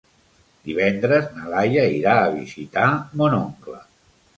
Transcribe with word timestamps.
Divendres 0.69 1.29
na 1.37 1.47
Laia 1.53 1.85
irà 2.01 2.19
a 2.25 2.35
visitar 2.41 2.93
mon 3.23 3.41
oncle. 3.47 3.83